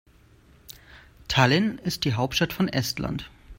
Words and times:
Tallinn 1.27 1.77
ist 1.77 2.05
die 2.05 2.15
Hauptstadt 2.15 2.53
von 2.53 2.67
Estland. 2.67 3.29